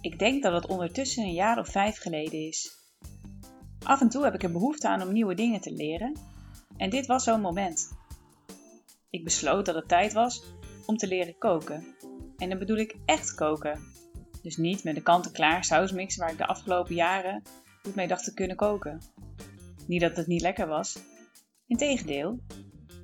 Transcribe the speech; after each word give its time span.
Ik 0.00 0.18
denk 0.18 0.42
dat 0.42 0.52
het 0.52 0.66
ondertussen 0.66 1.24
een 1.24 1.32
jaar 1.32 1.58
of 1.58 1.68
vijf 1.68 1.98
geleden 1.98 2.46
is. 2.46 2.82
Af 3.82 4.00
en 4.00 4.08
toe 4.08 4.24
heb 4.24 4.34
ik 4.34 4.42
er 4.42 4.52
behoefte 4.52 4.88
aan 4.88 5.02
om 5.02 5.12
nieuwe 5.12 5.34
dingen 5.34 5.60
te 5.60 5.72
leren 5.72 6.16
en 6.76 6.90
dit 6.90 7.06
was 7.06 7.24
zo'n 7.24 7.40
moment. 7.40 7.92
Ik 9.10 9.24
besloot 9.24 9.66
dat 9.66 9.74
het 9.74 9.88
tijd 9.88 10.12
was 10.12 10.44
om 10.86 10.96
te 10.96 11.06
leren 11.06 11.38
koken. 11.38 11.84
En 12.36 12.48
dan 12.48 12.58
bedoel 12.58 12.76
ik 12.76 12.96
echt 13.04 13.34
koken. 13.34 13.80
Dus 14.42 14.56
niet 14.56 14.84
met 14.84 14.94
de 14.94 15.02
kant-en-klaar 15.02 15.64
sausmix 15.64 16.16
waar 16.16 16.30
ik 16.30 16.38
de 16.38 16.46
afgelopen 16.46 16.94
jaren 16.94 17.42
goed 17.82 17.94
mee 17.94 18.08
dacht 18.08 18.24
te 18.24 18.34
kunnen 18.34 18.56
koken. 18.56 19.00
Niet 19.86 20.00
dat 20.00 20.16
het 20.16 20.26
niet 20.26 20.40
lekker 20.40 20.66
was. 20.66 20.98
Integendeel. 21.66 22.38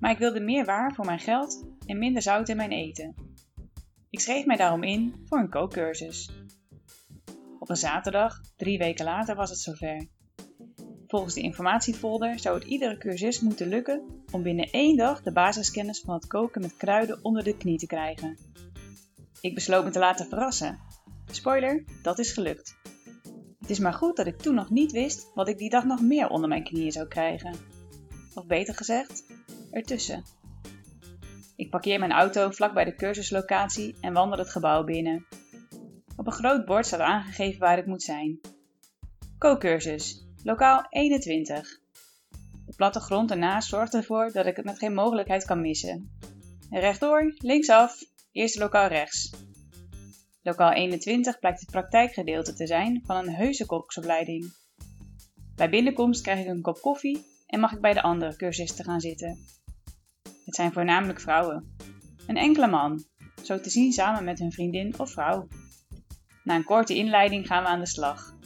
Maar 0.01 0.11
ik 0.11 0.19
wilde 0.19 0.41
meer 0.41 0.65
waar 0.65 0.95
voor 0.95 1.05
mijn 1.05 1.19
geld 1.19 1.65
en 1.87 1.99
minder 1.99 2.23
zout 2.23 2.49
in 2.49 2.57
mijn 2.57 2.73
eten. 2.73 3.30
Ik 4.11 4.21
schreef 4.21 4.47
mij 4.47 4.57
daarom 4.57 4.83
in 4.83 5.15
voor 5.25 5.39
een 5.39 5.51
kookcursus. 5.51 6.31
Op 7.59 7.71
een 7.71 7.77
zaterdag, 7.77 8.41
drie 8.57 8.79
weken 8.79 9.05
later, 9.05 9.35
was 9.35 9.51
het 9.51 9.59
zover. 9.59 10.07
Volgens 11.07 11.35
de 11.35 11.41
informatiefolder 11.41 12.39
zou 12.39 12.59
het 12.59 12.69
iedere 12.69 12.99
cursist 12.99 13.43
moeten 13.43 13.69
lukken 13.69 14.25
om 14.31 14.43
binnen 14.43 14.71
één 14.71 14.97
dag 14.97 15.23
de 15.23 15.33
basiskennis 15.33 16.01
van 16.01 16.15
het 16.15 16.27
koken 16.27 16.61
met 16.61 16.77
kruiden 16.77 17.19
onder 17.23 17.45
de 17.45 17.57
knie 17.57 17.79
te 17.79 17.87
krijgen. 17.87 18.39
Ik 19.41 19.55
besloot 19.55 19.85
me 19.85 19.91
te 19.91 19.99
laten 19.99 20.27
verrassen. 20.27 20.79
Spoiler, 21.31 21.85
dat 22.03 22.19
is 22.19 22.33
gelukt. 22.33 22.77
Het 23.61 23.71
is 23.71 23.79
maar 23.79 23.95
goed 23.95 24.17
dat 24.17 24.27
ik 24.27 24.39
toen 24.39 24.55
nog 24.55 24.71
niet 24.71 24.93
wist 24.93 25.31
wat 25.35 25.49
ik 25.49 25.59
die 25.59 25.71
dag 25.71 25.85
nog 25.85 26.01
meer 26.01 26.29
onder 26.29 26.49
mijn 26.49 26.65
knieën 26.65 26.93
zou 26.93 27.09
krijgen. 27.09 27.55
Of 28.35 28.47
beter 28.47 28.75
gezegd, 28.75 29.25
ertussen. 29.71 30.25
Ik 31.61 31.71
parkeer 31.71 31.99
mijn 31.99 32.13
auto 32.13 32.51
vlak 32.51 32.75
bij 32.75 32.85
de 32.85 32.95
cursuslocatie 32.95 33.97
en 34.01 34.13
wandel 34.13 34.39
het 34.39 34.51
gebouw 34.51 34.85
binnen. 34.85 35.27
Op 36.17 36.27
een 36.27 36.33
groot 36.33 36.65
bord 36.65 36.87
staat 36.87 37.01
aangegeven 37.01 37.61
waar 37.61 37.79
ik 37.79 37.87
moet 37.87 38.03
zijn. 38.03 38.41
Kookcursus, 39.39 40.27
lokaal 40.43 40.87
21. 40.89 41.81
De 42.67 42.75
plattegrond 42.77 43.31
ernaast 43.31 43.69
zorgt 43.69 43.95
ervoor 43.95 44.33
dat 44.33 44.47
ik 44.47 44.57
het 44.57 44.65
met 44.65 44.79
geen 44.79 44.95
mogelijkheid 44.95 45.45
kan 45.45 45.61
missen. 45.61 46.19
En 46.71 46.81
rechtdoor, 46.81 47.35
linksaf, 47.37 48.03
eerste 48.33 48.59
lokaal 48.59 48.89
rechts. 48.89 49.31
Lokaal 50.43 50.73
21 50.73 51.39
blijkt 51.39 51.61
het 51.61 51.71
praktijkgedeelte 51.71 52.53
te 52.53 52.67
zijn 52.67 53.03
van 53.05 53.17
een 53.17 53.35
heuse 53.35 53.67
koksopleiding. 53.67 54.53
Bij 55.55 55.71
binnenkomst 55.71 56.23
krijg 56.23 56.41
ik 56.41 56.47
een 56.47 56.63
kop 56.63 56.81
koffie 56.81 57.25
en 57.47 57.61
mag 57.61 57.73
ik 57.73 57.81
bij 57.81 57.93
de 57.93 58.03
andere 58.03 58.37
cursisten 58.37 58.85
gaan 58.85 59.01
zitten. 59.01 59.60
Het 60.51 60.59
zijn 60.59 60.73
voornamelijk 60.73 61.21
vrouwen. 61.21 61.77
Een 62.27 62.37
enkele 62.37 62.67
man, 62.67 63.05
zo 63.43 63.61
te 63.61 63.71
zien 63.71 63.93
samen 63.93 64.25
met 64.25 64.39
hun 64.39 64.53
vriendin 64.53 64.99
of 64.99 65.11
vrouw. 65.11 65.47
Na 66.45 66.55
een 66.55 66.65
korte 66.65 66.95
inleiding 66.95 67.47
gaan 67.47 67.63
we 67.63 67.69
aan 67.69 67.81
de 67.81 67.87
slag. 67.87 68.37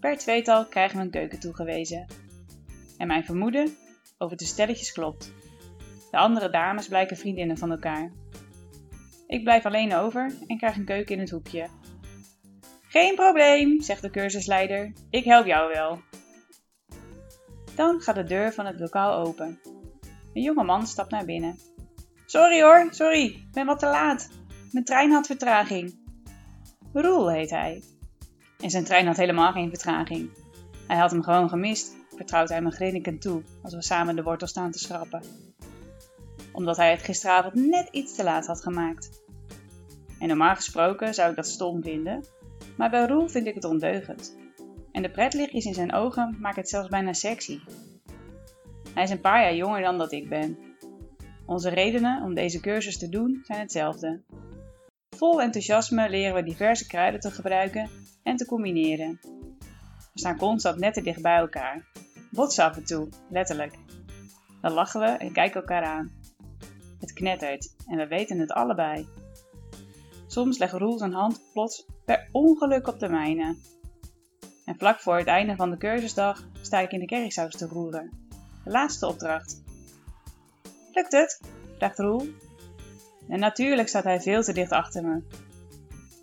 Per 0.00 0.18
tweetal 0.18 0.66
krijgen 0.66 0.96
we 0.96 1.04
een 1.04 1.10
keuken 1.10 1.40
toegewezen. 1.40 2.06
En 2.98 3.06
mijn 3.06 3.24
vermoeden 3.24 3.76
over 4.18 4.36
de 4.36 4.44
stelletjes 4.44 4.92
klopt. 4.92 5.32
De 6.10 6.16
andere 6.16 6.50
dames 6.50 6.88
blijken 6.88 7.16
vriendinnen 7.16 7.58
van 7.58 7.70
elkaar. 7.70 8.12
Ik 9.26 9.42
blijf 9.42 9.66
alleen 9.66 9.94
over 9.94 10.32
en 10.46 10.58
krijg 10.58 10.76
een 10.76 10.84
keuken 10.84 11.14
in 11.14 11.20
het 11.20 11.30
hoekje. 11.30 11.68
Geen 12.88 13.14
probleem, 13.14 13.80
zegt 13.80 14.02
de 14.02 14.10
cursusleider. 14.10 14.92
Ik 15.10 15.24
help 15.24 15.46
jou 15.46 15.72
wel. 15.72 16.00
Dan 17.74 18.00
gaat 18.00 18.14
de 18.14 18.24
deur 18.24 18.52
van 18.52 18.66
het 18.66 18.80
lokaal 18.80 19.26
open. 19.26 19.58
Een 20.34 20.42
jonge 20.42 20.64
man 20.64 20.86
stapt 20.86 21.10
naar 21.10 21.24
binnen. 21.24 21.58
Sorry 22.26 22.62
hoor, 22.62 22.88
sorry, 22.90 23.24
ik 23.24 23.52
ben 23.52 23.66
wat 23.66 23.78
te 23.78 23.86
laat. 23.86 24.28
Mijn 24.70 24.84
trein 24.84 25.10
had 25.10 25.26
vertraging. 25.26 25.98
Roel 26.92 27.30
heet 27.30 27.50
hij. 27.50 27.82
En 28.58 28.70
zijn 28.70 28.84
trein 28.84 29.06
had 29.06 29.16
helemaal 29.16 29.52
geen 29.52 29.68
vertraging. 29.68 30.30
Hij 30.86 30.96
had 30.96 31.10
hem 31.10 31.22
gewoon 31.22 31.48
gemist, 31.48 31.96
vertrouwt 32.16 32.48
hij 32.48 32.62
me 32.62 32.70
grinnikend 32.70 33.20
toe 33.20 33.42
als 33.62 33.74
we 33.74 33.82
samen 33.82 34.16
de 34.16 34.22
wortel 34.22 34.46
staan 34.46 34.70
te 34.70 34.78
schrappen. 34.78 35.22
Omdat 36.52 36.76
hij 36.76 36.90
het 36.90 37.02
gisteravond 37.02 37.54
net 37.54 37.88
iets 37.90 38.14
te 38.14 38.24
laat 38.24 38.46
had 38.46 38.62
gemaakt. 38.62 39.22
En 40.18 40.28
normaal 40.28 40.54
gesproken 40.54 41.14
zou 41.14 41.30
ik 41.30 41.36
dat 41.36 41.48
stom 41.48 41.82
vinden, 41.82 42.24
maar 42.76 42.90
bij 42.90 43.06
Roel 43.06 43.28
vind 43.28 43.46
ik 43.46 43.54
het 43.54 43.64
ondeugend. 43.64 44.36
En 44.92 45.02
de 45.02 45.10
pretlichtjes 45.10 45.64
in 45.64 45.74
zijn 45.74 45.92
ogen 45.92 46.36
maken 46.40 46.60
het 46.60 46.68
zelfs 46.68 46.88
bijna 46.88 47.12
sexy. 47.12 47.60
Hij 48.94 49.02
is 49.02 49.10
een 49.10 49.20
paar 49.20 49.42
jaar 49.42 49.54
jonger 49.54 49.82
dan 49.82 49.98
dat 49.98 50.12
ik 50.12 50.28
ben. 50.28 50.58
Onze 51.46 51.68
redenen 51.68 52.22
om 52.22 52.34
deze 52.34 52.60
cursus 52.60 52.98
te 52.98 53.08
doen 53.08 53.40
zijn 53.44 53.60
hetzelfde. 53.60 54.22
Vol 55.10 55.42
enthousiasme 55.42 56.08
leren 56.08 56.34
we 56.34 56.42
diverse 56.42 56.86
kruiden 56.86 57.20
te 57.20 57.30
gebruiken 57.30 57.90
en 58.22 58.36
te 58.36 58.46
combineren. 58.46 59.18
We 60.12 60.20
staan 60.20 60.36
constant 60.36 60.78
net 60.78 60.94
te 60.94 61.02
dicht 61.02 61.22
bij 61.22 61.36
elkaar. 61.36 61.84
Botsen 62.30 62.64
af 62.64 62.76
en 62.76 62.84
toe, 62.84 63.08
letterlijk. 63.30 63.74
Dan 64.60 64.72
lachen 64.72 65.00
we 65.00 65.06
en 65.06 65.32
kijken 65.32 65.60
elkaar 65.60 65.84
aan. 65.84 66.12
Het 67.00 67.12
knettert 67.12 67.74
en 67.86 67.96
we 67.96 68.06
weten 68.06 68.38
het 68.38 68.52
allebei. 68.52 69.08
Soms 70.26 70.58
legt 70.58 70.72
Roel 70.72 70.98
zijn 70.98 71.12
hand 71.12 71.40
plots 71.52 71.86
per 72.04 72.28
ongeluk 72.32 72.88
op 72.88 72.98
de 72.98 73.08
mijne. 73.08 73.56
En 74.64 74.78
vlak 74.78 75.00
voor 75.00 75.16
het 75.16 75.26
einde 75.26 75.56
van 75.56 75.70
de 75.70 75.76
cursusdag 75.76 76.48
sta 76.60 76.80
ik 76.80 76.92
in 76.92 77.00
de 77.00 77.06
kerksaus 77.06 77.56
te 77.56 77.66
roeren. 77.66 78.23
Laatste 78.64 79.06
opdracht. 79.06 79.62
Lukt 80.92 81.12
het? 81.12 81.40
vraagt 81.76 81.98
Roel. 81.98 82.28
En 83.28 83.38
natuurlijk 83.38 83.88
staat 83.88 84.04
hij 84.04 84.20
veel 84.20 84.42
te 84.42 84.52
dicht 84.52 84.70
achter 84.70 85.04
me. 85.04 85.22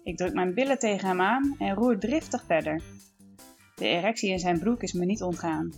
Ik 0.03 0.17
druk 0.17 0.33
mijn 0.33 0.53
billen 0.53 0.79
tegen 0.79 1.07
hem 1.07 1.21
aan 1.21 1.55
en 1.59 1.75
roer 1.75 1.99
driftig 1.99 2.43
verder. 2.45 2.81
De 3.75 3.87
erectie 3.87 4.29
in 4.29 4.39
zijn 4.39 4.59
broek 4.59 4.81
is 4.83 4.93
me 4.93 5.05
niet 5.05 5.21
ontgaan. 5.21 5.71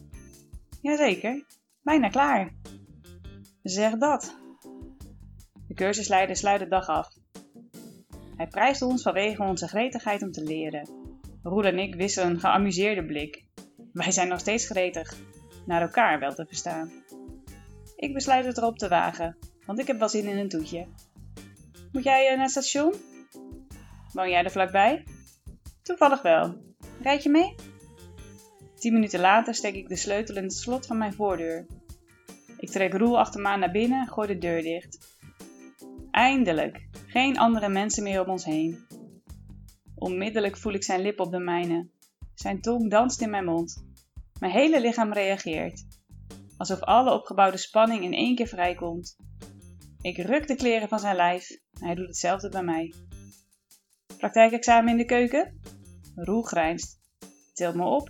Jazeker, 0.82 1.46
bijna 1.82 2.10
klaar. 2.10 2.54
Zeg 3.64 3.98
dat. 3.98 4.36
De 5.68 5.74
cursusleider 5.74 6.36
sluit 6.36 6.60
de 6.60 6.68
dag 6.68 6.88
af. 6.88 7.08
Hij 8.36 8.48
prijst 8.48 8.82
ons 8.82 9.02
vanwege 9.02 9.44
onze 9.44 9.68
gretigheid 9.68 10.22
om 10.22 10.32
te 10.32 10.44
leren. 10.44 10.90
Roel 11.44 11.64
en 11.64 11.80
ik 11.80 11.96
wisselen 11.96 12.30
een 12.30 12.40
geamuseerde 12.40 13.06
blik. 13.06 13.44
Wij 13.94 14.12
zijn 14.12 14.28
nog 14.28 14.40
steeds 14.40 14.66
gretig, 14.66 15.16
naar 15.66 15.82
elkaar 15.82 16.20
wel 16.20 16.34
te 16.34 16.46
verstaan. 16.46 16.92
Ik 17.96 18.14
besluit 18.14 18.46
het 18.46 18.58
erop 18.58 18.78
te 18.78 18.88
wagen, 18.88 19.38
want 19.66 19.80
ik 19.80 19.88
heb 19.88 20.00
wel 20.00 20.10
zin 20.10 20.26
in 20.26 20.38
een 20.38 20.50
toetje. 20.50 20.88
Moet 21.92 22.04
jij 22.04 22.36
naar 22.36 22.42
het 22.42 22.52
station? 22.52 22.94
Woon 24.14 24.30
jij 24.30 24.44
er 24.44 24.52
vlakbij? 24.52 25.04
Toevallig 25.82 26.22
wel. 26.22 26.56
Rijd 27.02 27.24
je 27.24 27.30
mee? 27.30 27.56
Tien 28.76 28.94
minuten 28.94 29.20
later 29.20 29.56
steek 29.56 29.76
ik 29.76 29.90
de 29.90 29.96
sleutel 29.96 30.36
in 30.36 30.44
het 30.44 30.54
slot 30.54 30.86
van 30.86 30.98
mijn 30.98 31.14
voordeur. 31.14 31.66
Ik 32.58 32.70
trek 32.70 32.94
Roel 32.94 33.20
achter 33.20 33.42
me 33.42 33.58
naar 33.58 33.72
binnen 33.72 34.00
en 34.00 34.08
gooi 34.08 34.28
de 34.28 34.38
deur 34.38 34.62
dicht. 34.62 35.18
Eindelijk! 36.12 36.88
Geen 37.08 37.38
andere 37.38 37.70
mensen 37.70 38.04
meer 38.04 38.22
om 38.22 38.30
ons 38.30 38.46
heen. 38.46 38.88
Onmiddellijk 39.96 40.58
voel 40.58 40.74
ik 40.74 40.84
zijn 40.84 41.02
lip 41.02 41.20
op 41.20 41.32
de 41.32 41.40
mijne. 41.40 41.88
Zijn 42.34 42.62
tong 42.62 42.90
danst 42.90 43.22
in 43.22 43.30
mijn 43.30 43.46
mond. 43.46 43.93
Mijn 44.44 44.56
hele 44.56 44.82
lichaam 44.82 45.14
reageert. 45.14 45.84
Alsof 46.58 46.80
alle 46.80 47.14
opgebouwde 47.14 47.58
spanning 47.58 48.04
in 48.04 48.14
één 48.14 48.36
keer 48.36 48.48
vrijkomt. 48.48 49.16
Ik 50.02 50.18
ruk 50.18 50.48
de 50.48 50.56
kleren 50.56 50.88
van 50.88 51.00
zijn 51.00 51.16
lijf. 51.16 51.48
Hij 51.80 51.96
doet 51.96 52.08
hetzelfde 52.08 52.50
bij 52.50 52.64
mij. 52.64 52.94
Praktijkexamen 54.18 54.92
in 54.92 54.98
de 54.98 55.06
keuken? 55.06 55.60
Roel 56.16 56.42
grijnst, 56.42 57.00
tilt 57.54 57.76
me 57.76 57.86
op 57.86 58.10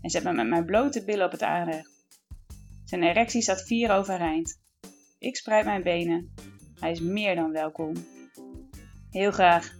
en 0.00 0.10
zet 0.10 0.24
me 0.24 0.32
met 0.32 0.48
mijn 0.48 0.64
blote 0.64 1.04
billen 1.04 1.26
op 1.26 1.32
het 1.32 1.42
aanrecht. 1.42 1.90
Zijn 2.84 3.02
erectie 3.02 3.42
staat 3.42 3.62
vier 3.62 3.90
overeind. 3.90 4.60
Ik 5.18 5.36
spreid 5.36 5.64
mijn 5.64 5.82
benen. 5.82 6.34
Hij 6.80 6.90
is 6.90 7.00
meer 7.00 7.34
dan 7.34 7.52
welkom. 7.52 7.92
Heel 9.10 9.30
graag. 9.30 9.72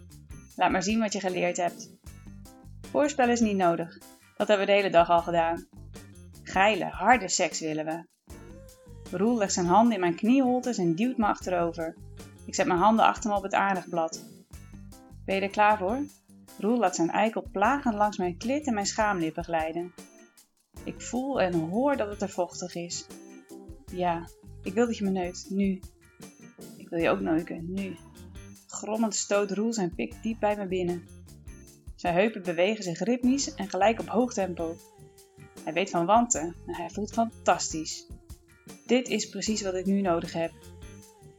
Laat 0.55 0.71
maar 0.71 0.83
zien 0.83 0.99
wat 0.99 1.13
je 1.13 1.19
geleerd 1.19 1.57
hebt. 1.57 1.91
Voorspel 2.81 3.29
is 3.29 3.39
niet 3.39 3.57
nodig. 3.57 3.97
Dat 4.37 4.47
hebben 4.47 4.65
we 4.65 4.71
de 4.71 4.77
hele 4.77 4.89
dag 4.89 5.09
al 5.09 5.21
gedaan. 5.21 5.67
Geile, 6.43 6.85
harde 6.85 7.29
seks 7.29 7.59
willen 7.59 7.85
we. 7.85 8.05
Roel 9.11 9.37
legt 9.37 9.53
zijn 9.53 9.65
handen 9.65 9.93
in 9.93 9.99
mijn 9.99 10.15
knieholtes 10.15 10.77
en 10.77 10.95
duwt 10.95 11.17
me 11.17 11.25
achterover. 11.25 11.95
Ik 12.45 12.55
zet 12.55 12.67
mijn 12.67 12.79
handen 12.79 13.05
achter 13.05 13.29
me 13.29 13.35
op 13.35 13.43
het 13.43 13.53
aardigblad. 13.53 14.23
Ben 15.25 15.35
je 15.35 15.41
er 15.41 15.49
klaar 15.49 15.77
voor? 15.77 16.05
Roel 16.57 16.77
laat 16.77 16.95
zijn 16.95 17.09
eikel 17.09 17.45
plagend 17.51 17.95
langs 17.95 18.17
mijn 18.17 18.37
klit 18.37 18.67
en 18.67 18.73
mijn 18.73 18.85
schaamlippen 18.85 19.43
glijden. 19.43 19.93
Ik 20.83 21.01
voel 21.01 21.41
en 21.41 21.53
hoor 21.53 21.97
dat 21.97 22.09
het 22.09 22.21
er 22.21 22.29
vochtig 22.29 22.75
is. 22.75 23.07
Ja, 23.91 24.27
ik 24.63 24.73
wil 24.73 24.85
dat 24.85 24.97
je 24.97 25.03
me 25.03 25.09
neukt, 25.09 25.49
nu. 25.49 25.79
Ik 26.77 26.89
wil 26.89 26.99
je 26.99 27.09
ook 27.09 27.19
neuken, 27.19 27.73
nu. 27.73 27.95
Grommend 28.67 29.15
stoot 29.15 29.51
Roel 29.51 29.73
zijn 29.73 29.95
pik 29.95 30.13
diep 30.21 30.39
bij 30.39 30.55
me 30.55 30.67
binnen. 30.67 31.03
Zijn 32.03 32.15
heupen 32.15 32.43
bewegen 32.43 32.83
zich 32.83 32.99
ritmisch 32.99 33.53
en 33.53 33.69
gelijk 33.69 33.99
op 33.99 34.07
hoog 34.07 34.33
tempo. 34.33 34.75
Hij 35.63 35.73
weet 35.73 35.89
van 35.89 36.05
wanten 36.05 36.55
en 36.65 36.75
hij 36.75 36.89
voelt 36.89 37.13
fantastisch. 37.13 38.07
Dit 38.85 39.07
is 39.07 39.29
precies 39.29 39.61
wat 39.61 39.73
ik 39.73 39.85
nu 39.85 40.01
nodig 40.01 40.33
heb. 40.33 40.51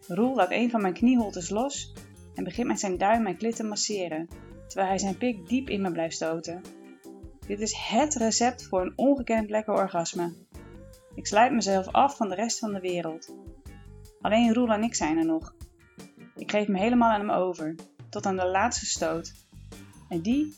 Roel 0.07 0.35
laat 0.35 0.51
een 0.51 0.71
van 0.71 0.83
mijn 0.83 0.95
knieholtes 0.95 1.51
los 1.51 1.93
en 2.35 2.45
begint 2.45 2.67
met 2.67 2.81
zijn 2.81 2.99
duim 2.99 3.23
mijn 3.23 3.37
klit 3.37 3.57
te 3.57 3.63
masseren, 3.63 4.29
terwijl 4.67 4.89
hij 4.89 4.99
zijn 4.99 5.17
pik 5.17 5.49
diep 5.49 5.69
in 5.69 5.83
me 5.83 5.93
blijft 5.93 6.15
stoten. 6.15 6.63
Dit 7.47 7.61
is 7.61 7.75
HET 7.77 8.15
recept 8.15 8.67
voor 8.67 8.81
een 8.83 8.93
ongekend 8.97 9.51
lekker 9.51 9.75
orgasme. 9.75 10.33
Ik 11.15 11.27
sluit 11.27 11.53
mezelf 11.53 11.89
af 11.89 12.17
van 12.17 12.29
de 12.29 12.35
rest 12.35 12.59
van 12.59 12.73
de 12.73 12.81
wereld. 12.81 13.35
Alleen 14.21 14.55
Roel 14.55 14.73
en 14.73 14.83
ik 14.83 14.95
zijn 14.95 15.19
er 15.19 15.27
nog. 15.27 15.55
Ik 16.37 16.51
geef 16.51 16.69
me 16.69 16.79
helemaal 16.79 17.11
aan 17.11 17.21
hem 17.21 17.31
over, 17.31 17.75
tot 18.11 18.27
aan 18.27 18.37
de 18.37 18.47
laatste 18.47 18.87
stoot. 18.87 19.44
En 20.15 20.21
die, 20.21 20.57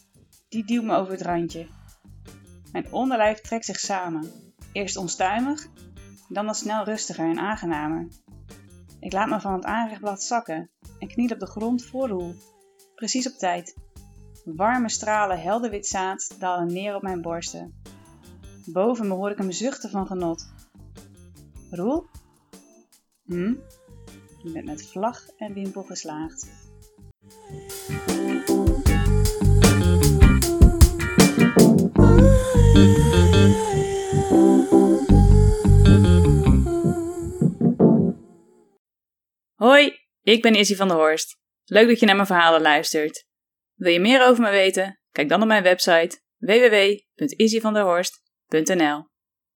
die 0.49 0.65
duwt 0.65 0.85
me 0.85 0.97
over 0.97 1.13
het 1.13 1.23
randje. 1.23 1.67
Mijn 2.73 2.93
onderlijf 2.93 3.41
trekt 3.41 3.65
zich 3.65 3.79
samen. 3.79 4.31
Eerst 4.73 4.97
onstuimig, 4.97 5.67
dan 6.29 6.49
al 6.49 6.55
snel 6.55 6.85
rustiger 6.85 7.31
en 7.31 7.39
aangenamer. 7.39 8.09
Ik 9.01 9.13
laat 9.13 9.29
me 9.29 9.41
van 9.41 9.53
het 9.53 9.65
aanrechtblad 9.65 10.23
zakken 10.23 10.71
en 10.99 11.09
kniel 11.09 11.31
op 11.31 11.39
de 11.39 11.47
grond 11.47 11.85
voor 11.85 12.09
Roel. 12.09 12.35
Precies 12.95 13.29
op 13.29 13.33
tijd. 13.33 13.77
Warme 14.45 14.89
stralen 14.89 15.41
helder 15.41 15.71
wit 15.71 15.87
zaad 15.87 16.35
dalen 16.39 16.73
neer 16.73 16.95
op 16.95 17.03
mijn 17.03 17.23
borsten. 17.23 17.81
Boven 18.67 19.09
me 19.09 19.15
hoor 19.15 19.31
ik 19.31 19.39
hem 19.39 19.53
zuchten 19.53 19.91
van 19.91 20.07
genot. 20.07 20.53
Roel? 21.71 22.07
Hm? 23.25 23.55
Je 24.43 24.53
bent 24.53 24.67
met 24.67 24.87
vlag 24.87 25.27
en 25.37 25.55
wimpel 25.55 25.83
geslaagd. 25.83 26.49
Hoi, 39.57 39.99
ik 40.23 40.43
ben 40.43 40.55
Izzy 40.55 40.75
van 40.75 40.89
der 40.89 40.97
Horst. 40.97 41.39
Leuk 41.65 41.89
dat 41.89 42.01
je 42.01 42.07
naar 42.07 42.15
mijn 42.15 42.27
verhalen 42.27 42.61
luistert. 42.61 43.27
Wil 43.75 43.93
je 43.93 44.01
meer 44.01 44.27
over 44.27 44.43
me 44.43 44.51
weten? 44.51 45.01
Kijk 45.11 45.29
dan 45.29 45.43
op 45.43 45.47
mijn 45.47 45.63
website 45.63 46.21
www.izzyvanderhorst.nl 46.37 49.15